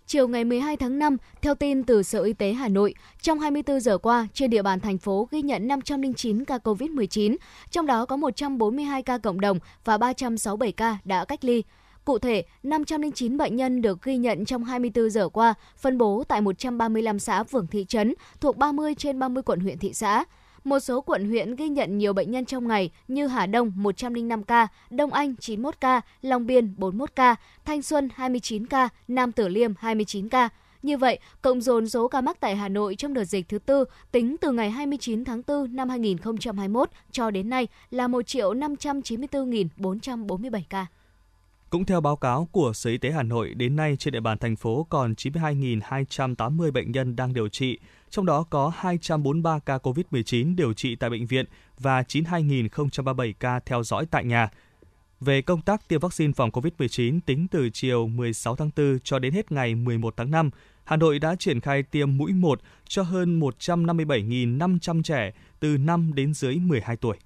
[0.07, 3.79] Chiều ngày 12 tháng 5, theo tin từ Sở Y tế Hà Nội, trong 24
[3.79, 7.35] giờ qua, trên địa bàn thành phố ghi nhận 509 ca COVID-19,
[7.71, 11.63] trong đó có 142 ca cộng đồng và 367 ca đã cách ly.
[12.05, 16.41] Cụ thể, 509 bệnh nhân được ghi nhận trong 24 giờ qua, phân bố tại
[16.41, 20.25] 135 xã phường thị trấn thuộc 30 trên 30 quận huyện thị xã.
[20.69, 24.43] Một số quận huyện ghi nhận nhiều bệnh nhân trong ngày như Hà Đông 105
[24.43, 29.47] ca, Đông Anh 91 ca, Long Biên 41 ca, Thanh Xuân 29 ca, Nam Tử
[29.47, 30.49] Liêm 29 ca.
[30.81, 33.85] Như vậy, cộng dồn số ca mắc tại Hà Nội trong đợt dịch thứ tư
[34.11, 40.87] tính từ ngày 29 tháng 4 năm 2021 cho đến nay là 1 594.447 ca.
[41.69, 44.37] Cũng theo báo cáo của Sở Y tế Hà Nội, đến nay trên địa bàn
[44.37, 47.79] thành phố còn 92.280 bệnh nhân đang điều trị,
[48.11, 51.45] trong đó có 243 ca COVID-19 điều trị tại bệnh viện
[51.79, 54.49] và 92.037 ca theo dõi tại nhà.
[55.19, 59.33] Về công tác tiêm vaccine phòng COVID-19 tính từ chiều 16 tháng 4 cho đến
[59.33, 60.49] hết ngày 11 tháng 5,
[60.83, 66.33] Hà Nội đã triển khai tiêm mũi 1 cho hơn 157.500 trẻ từ 5 đến
[66.33, 67.17] dưới 12 tuổi.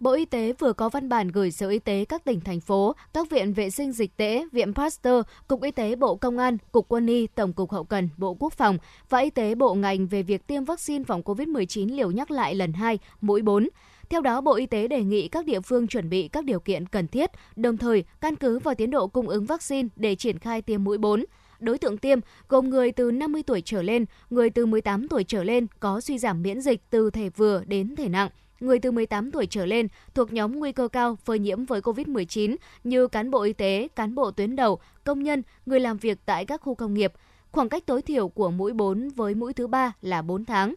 [0.00, 2.94] Bộ Y tế vừa có văn bản gửi Sở Y tế các tỉnh, thành phố,
[3.12, 6.88] các viện vệ sinh dịch tễ, viện Pasteur, Cục Y tế Bộ Công an, Cục
[6.88, 10.22] Quân y, Tổng cục Hậu cần, Bộ Quốc phòng và Y tế Bộ ngành về
[10.22, 13.68] việc tiêm vaccine phòng COVID-19 liều nhắc lại lần 2, mũi 4.
[14.10, 16.86] Theo đó, Bộ Y tế đề nghị các địa phương chuẩn bị các điều kiện
[16.86, 20.62] cần thiết, đồng thời căn cứ vào tiến độ cung ứng vaccine để triển khai
[20.62, 21.24] tiêm mũi 4.
[21.58, 25.44] Đối tượng tiêm gồm người từ 50 tuổi trở lên, người từ 18 tuổi trở
[25.44, 28.28] lên có suy giảm miễn dịch từ thể vừa đến thể nặng,
[28.60, 32.56] người từ 18 tuổi trở lên thuộc nhóm nguy cơ cao phơi nhiễm với COVID-19
[32.84, 36.44] như cán bộ y tế, cán bộ tuyến đầu, công nhân, người làm việc tại
[36.44, 37.12] các khu công nghiệp.
[37.52, 40.74] Khoảng cách tối thiểu của mũi 4 với mũi thứ ba là 4 tháng.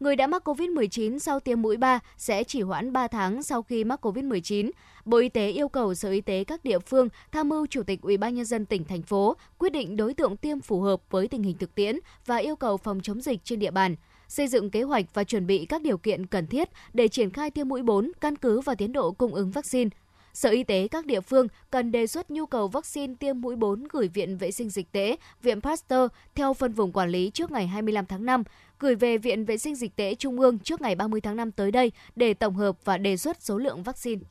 [0.00, 3.84] người đã mắc COVID-19 sau tiêm mũi 3 sẽ chỉ hoãn 3 tháng sau khi
[3.84, 4.70] mắc COVID-19.
[5.04, 8.02] Bộ Y tế yêu cầu Sở Y tế các địa phương tham mưu Chủ tịch
[8.02, 11.28] Ủy ban nhân dân tỉnh thành phố quyết định đối tượng tiêm phù hợp với
[11.28, 13.96] tình hình thực tiễn và yêu cầu phòng chống dịch trên địa bàn
[14.28, 17.50] xây dựng kế hoạch và chuẩn bị các điều kiện cần thiết để triển khai
[17.50, 19.90] tiêm mũi 4 căn cứ vào tiến độ cung ứng vaccine.
[20.34, 23.84] Sở Y tế các địa phương cần đề xuất nhu cầu vaccine tiêm mũi 4
[23.92, 27.66] gửi Viện Vệ sinh Dịch tễ, Viện Pasteur theo phân vùng quản lý trước ngày
[27.66, 28.42] 25 tháng 5,
[28.78, 31.70] gửi về Viện Vệ sinh Dịch tễ Trung ương trước ngày 30 tháng 5 tới
[31.70, 34.22] đây để tổng hợp và đề xuất số lượng vaccine.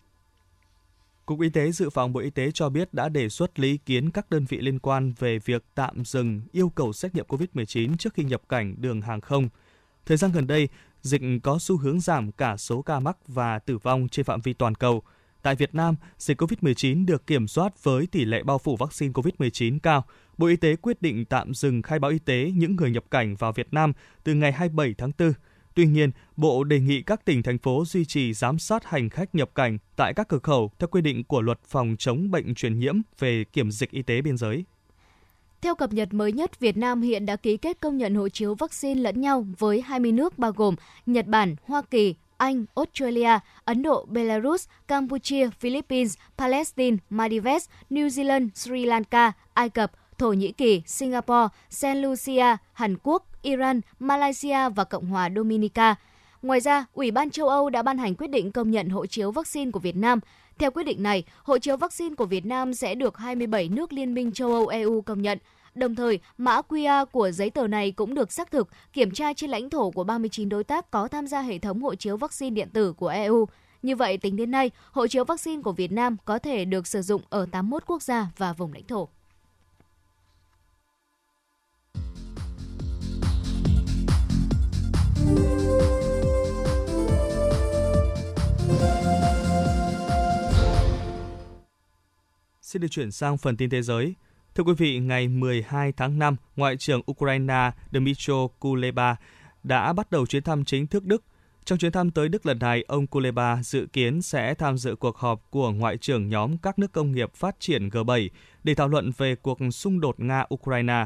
[1.25, 4.12] Cục Y tế Dự phòng Bộ Y tế cho biết đã đề xuất lý kiến
[4.12, 8.13] các đơn vị liên quan về việc tạm dừng yêu cầu xét nghiệm COVID-19 trước
[8.13, 9.49] khi nhập cảnh đường hàng không.
[10.06, 10.70] Thời gian gần đây,
[11.02, 14.54] dịch có xu hướng giảm cả số ca mắc và tử vong trên phạm vi
[14.54, 15.04] toàn cầu.
[15.41, 19.80] Tại Việt Nam, dịch COVID-19 được kiểm soát với tỷ lệ bao phủ vaccine COVID-19
[19.84, 20.06] cao.
[20.38, 23.36] Bộ Y tế quyết định tạm dừng khai báo y tế những người nhập cảnh
[23.36, 25.34] vào Việt Nam từ ngày 27 tháng 4
[25.76, 29.36] Tuy nhiên, Bộ đề nghị các tỉnh, thành phố duy trì giám sát hành khách
[29.36, 32.80] nhập cảnh tại các cửa khẩu theo quy định của luật phòng chống bệnh truyền
[32.80, 34.65] nhiễm về kiểm dịch y tế biên giới.
[35.62, 38.56] Theo cập nhật mới nhất, Việt Nam hiện đã ký kết công nhận hộ chiếu
[38.56, 43.82] vaccine lẫn nhau với 20 nước bao gồm Nhật Bản, Hoa Kỳ, Anh, Australia, Ấn
[43.82, 50.82] Độ, Belarus, Campuchia, Philippines, Palestine, Maldives, New Zealand, Sri Lanka, Ai Cập, Thổ Nhĩ Kỳ,
[50.86, 55.96] Singapore, Saint Lucia, Hàn Quốc, Iran, Malaysia và Cộng hòa Dominica.
[56.41, 59.32] Ngoài ra, Ủy ban châu Âu đã ban hành quyết định công nhận hộ chiếu
[59.32, 60.20] vaccine của Việt Nam.
[60.60, 64.13] Theo quyết định này, hộ chiếu vaccine của Việt Nam sẽ được 27 nước Liên
[64.13, 65.38] minh châu Âu EU công nhận.
[65.76, 69.50] Đồng thời, mã QR của giấy tờ này cũng được xác thực, kiểm tra trên
[69.50, 72.70] lãnh thổ của 39 đối tác có tham gia hệ thống hộ chiếu vaccine điện
[72.74, 73.48] tử của EU.
[73.82, 77.02] Như vậy, tính đến nay, hộ chiếu vaccine của Việt Nam có thể được sử
[77.02, 79.08] dụng ở 81 quốc gia và vùng lãnh thổ.
[92.75, 94.15] Xin được chuyển sang phần tin thế giới.
[94.55, 99.15] Thưa quý vị, ngày 12 tháng 5, Ngoại trưởng Ukraine Dmytro Kuleba
[99.63, 101.23] đã bắt đầu chuyến thăm chính thức Đức.
[101.65, 105.17] Trong chuyến thăm tới Đức lần này, ông Kuleba dự kiến sẽ tham dự cuộc
[105.17, 108.29] họp của Ngoại trưởng nhóm các nước công nghiệp phát triển G7
[108.63, 111.05] để thảo luận về cuộc xung đột Nga-Ukraine.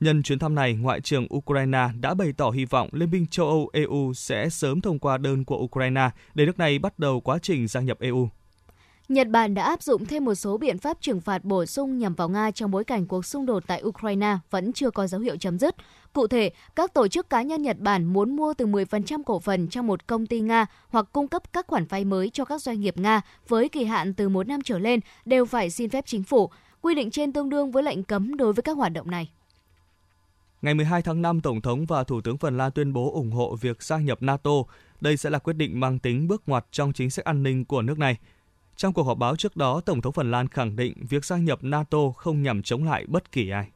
[0.00, 3.46] Nhân chuyến thăm này, Ngoại trưởng Ukraine đã bày tỏ hy vọng Liên minh châu
[3.46, 7.38] Âu EU sẽ sớm thông qua đơn của Ukraine để nước này bắt đầu quá
[7.42, 8.28] trình gia nhập EU.
[9.08, 12.14] Nhật Bản đã áp dụng thêm một số biện pháp trừng phạt bổ sung nhằm
[12.14, 15.36] vào Nga trong bối cảnh cuộc xung đột tại Ukraine vẫn chưa có dấu hiệu
[15.36, 15.74] chấm dứt.
[16.12, 19.68] Cụ thể, các tổ chức cá nhân Nhật Bản muốn mua từ 10% cổ phần
[19.68, 22.80] trong một công ty Nga hoặc cung cấp các khoản vay mới cho các doanh
[22.80, 26.22] nghiệp Nga với kỳ hạn từ một năm trở lên đều phải xin phép chính
[26.22, 26.50] phủ.
[26.80, 29.30] Quy định trên tương đương với lệnh cấm đối với các hoạt động này.
[30.62, 33.56] Ngày 12 tháng 5, Tổng thống và Thủ tướng Phần Lan tuyên bố ủng hộ
[33.56, 34.50] việc gia nhập NATO.
[35.00, 37.82] Đây sẽ là quyết định mang tính bước ngoặt trong chính sách an ninh của
[37.82, 38.18] nước này.
[38.76, 41.58] Trong cuộc họp báo trước đó, Tổng thống Phần Lan khẳng định việc gia nhập
[41.62, 43.66] NATO không nhằm chống lại bất kỳ ai.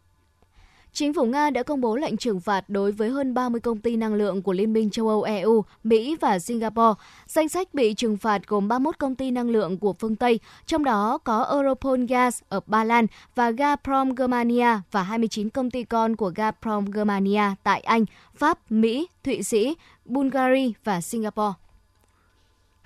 [0.93, 3.97] Chính phủ Nga đã công bố lệnh trừng phạt đối với hơn 30 công ty
[3.97, 7.01] năng lượng của Liên minh châu Âu EU, Mỹ và Singapore.
[7.27, 10.85] Danh sách bị trừng phạt gồm 31 công ty năng lượng của phương Tây, trong
[10.85, 16.17] đó có Europol Gas ở Ba Lan và Gazprom Germania và 29 công ty con
[16.17, 21.68] của Gazprom Germania tại Anh, Pháp, Mỹ, Thụy Sĩ, Bulgaria và Singapore.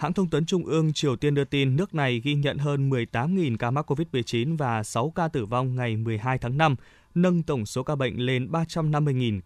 [0.03, 3.57] Hãng thông tấn Trung ương Triều Tiên đưa tin nước này ghi nhận hơn 18.000
[3.57, 6.77] ca mắc COVID-19 và 6 ca tử vong ngày 12 tháng 5,
[7.15, 9.41] nâng tổng số ca bệnh lên 350.000.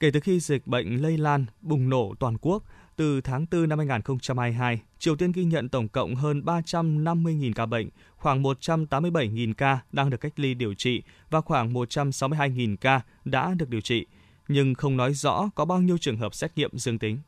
[0.00, 2.62] Kể từ khi dịch bệnh lây lan, bùng nổ toàn quốc,
[2.96, 7.88] từ tháng 4 năm 2022, Triều Tiên ghi nhận tổng cộng hơn 350.000 ca bệnh,
[8.16, 13.68] khoảng 187.000 ca đang được cách ly điều trị và khoảng 162.000 ca đã được
[13.68, 14.06] điều trị,
[14.48, 17.18] nhưng không nói rõ có bao nhiêu trường hợp xét nghiệm dương tính.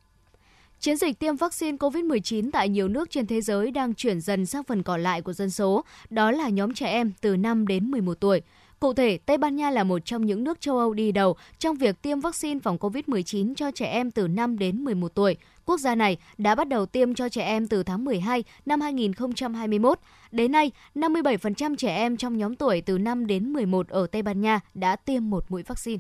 [0.81, 4.65] Chiến dịch tiêm vaccine COVID-19 tại nhiều nước trên thế giới đang chuyển dần sang
[4.65, 8.21] phần còn lại của dân số, đó là nhóm trẻ em từ 5 đến 11
[8.21, 8.43] tuổi.
[8.81, 11.77] Cụ thể, Tây Ban Nha là một trong những nước châu Âu đi đầu trong
[11.77, 15.37] việc tiêm vaccine phòng COVID-19 cho trẻ em từ 5 đến 11 tuổi.
[15.65, 19.99] Quốc gia này đã bắt đầu tiêm cho trẻ em từ tháng 12 năm 2021.
[20.31, 24.41] Đến nay, 57% trẻ em trong nhóm tuổi từ 5 đến 11 ở Tây Ban
[24.41, 25.99] Nha đã tiêm một mũi vaccine.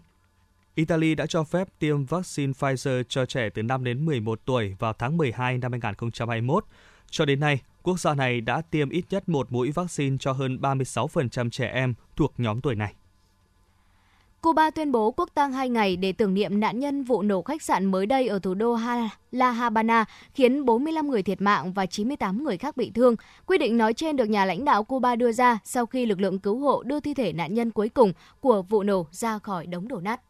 [0.78, 4.92] Italy đã cho phép tiêm vaccine Pfizer cho trẻ từ 5 đến 11 tuổi vào
[4.92, 6.64] tháng 12 năm 2021.
[7.10, 10.58] Cho đến nay, quốc gia này đã tiêm ít nhất một mũi vaccine cho hơn
[10.62, 12.94] 36% trẻ em thuộc nhóm tuổi này.
[14.40, 17.62] Cuba tuyên bố quốc tang hai ngày để tưởng niệm nạn nhân vụ nổ khách
[17.62, 18.78] sạn mới đây ở thủ đô
[19.32, 23.16] La Habana, khiến 45 người thiệt mạng và 98 người khác bị thương.
[23.46, 26.38] Quy định nói trên được nhà lãnh đạo Cuba đưa ra sau khi lực lượng
[26.38, 29.88] cứu hộ đưa thi thể nạn nhân cuối cùng của vụ nổ ra khỏi đống
[29.88, 30.20] đổ nát.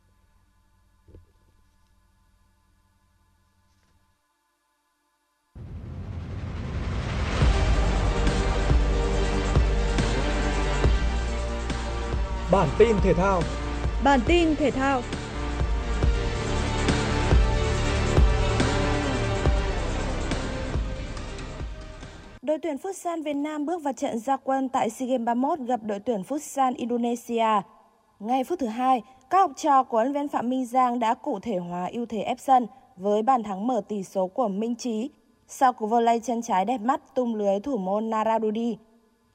[12.53, 13.43] Bản tin thể thao.
[14.05, 15.03] Bản tin thể thao.
[22.43, 25.81] Đội tuyển Futsal Việt Nam bước vào trận gia quân tại SEA Games 31 gặp
[25.83, 27.63] đội tuyển Futsal Indonesia.
[28.21, 31.39] Ngay phút thứ hai, các học trò của huấn viên Phạm Minh Giang đã cụ
[31.43, 35.11] thể hóa ưu thế ép sân với bàn thắng mở tỷ số của Minh Trí
[35.49, 38.79] sau cú volley chân trái đẹp mắt tung lưới thủ môn Naradudi.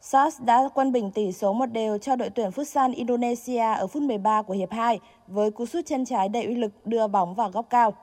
[0.06, 4.04] Sars đã quân bình tỷ số một đều cho đội tuyển Futsal Indonesia ở phút
[4.04, 7.50] 13 của hiệp 2 với cú sút chân trái đầy uy lực đưa bóng vào
[7.50, 7.94] góc cao.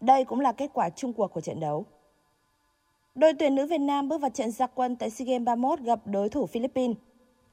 [0.00, 1.84] Đây cũng là kết quả chung cuộc của trận đấu.
[3.14, 6.00] Đội tuyển nữ Việt Nam bước vào trận gia quân tại SEA Games 31 gặp
[6.04, 6.96] đối thủ Philippines.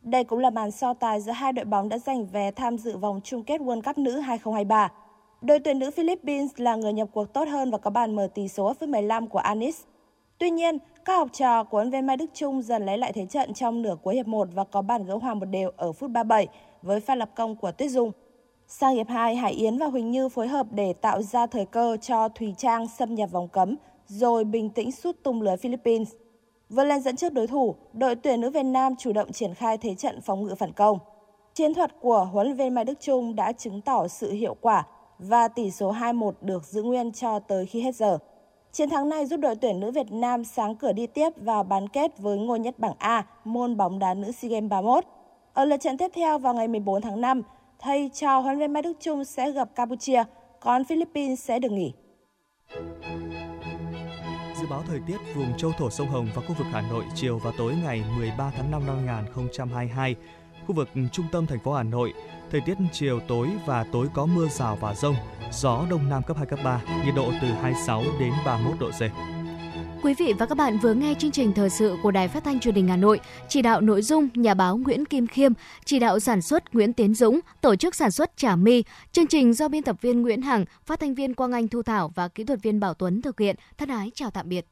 [0.02, 2.98] Đây cũng là màn so tài giữa hai đội bóng đã giành vé tham dự
[2.98, 4.92] vòng chung kết World Cup nữ 2023.
[5.42, 8.48] Đội tuyển nữ Philippines là người nhập cuộc tốt hơn và có bàn mở tỷ
[8.48, 9.82] số ở phút 15 của Anis.
[10.44, 13.26] Tuy nhiên, các học trò của huấn viên Mai Đức Trung dần lấy lại thế
[13.26, 16.12] trận trong nửa cuối hiệp 1 và có bàn gỡ hòa một đều ở phút
[16.12, 16.48] 37
[16.82, 18.12] với pha lập công của Tuyết Dung.
[18.68, 21.98] Sang hiệp 2, Hải Yến và Huỳnh Như phối hợp để tạo ra thời cơ
[22.02, 23.76] cho Thùy Trang xâm nhập vòng cấm,
[24.08, 26.14] rồi bình tĩnh sút tung lưới Philippines.
[26.70, 29.78] Vươn lên dẫn trước đối thủ, đội tuyển nữ Việt Nam chủ động triển khai
[29.78, 31.00] thế trận phòng ngự phản công.
[31.54, 34.88] Chiến thuật của huấn luyện viên Mai Đức Trung đã chứng tỏ sự hiệu quả
[35.20, 38.18] và tỷ số 2-1 được giữ nguyên cho tới khi hết giờ.
[38.74, 41.90] Chiến thắng này giúp đội tuyển nữ Việt Nam sáng cửa đi tiếp vào bán
[41.90, 45.04] kết với ngôi nhất bảng A môn bóng đá nữ SEA Games 31.
[45.54, 47.42] Ở lượt trận tiếp theo vào ngày 14 tháng 5,
[47.80, 50.24] thầy trò huấn luyện Mai Đức Chung sẽ gặp Campuchia,
[50.60, 51.94] còn Philippines sẽ được nghỉ.
[54.62, 57.40] Dự báo thời tiết vùng châu thổ sông Hồng và khu vực Hà Nội chiều
[57.44, 60.16] và tối ngày 13 tháng 5 năm 2022.
[60.68, 62.14] Khu vực trung tâm thành phố Hà Nội,
[62.52, 65.16] thời tiết chiều tối và tối có mưa rào và rông,
[65.52, 69.02] gió đông nam cấp 2 cấp 3, nhiệt độ từ 26 đến 31 độ C.
[70.04, 72.60] Quý vị và các bạn vừa nghe chương trình thời sự của Đài Phát thanh
[72.60, 75.52] Truyền hình Hà Nội, chỉ đạo nội dung nhà báo Nguyễn Kim Khiêm,
[75.86, 78.84] chỉ đạo sản xuất Nguyễn Tiến Dũng, tổ chức sản xuất Trà My.
[79.12, 82.12] Chương trình do biên tập viên Nguyễn Hằng, phát thanh viên Quang Anh Thu Thảo
[82.16, 83.56] và kỹ thuật viên Bảo Tuấn thực hiện.
[83.78, 84.66] Thân ái chào tạm biệt.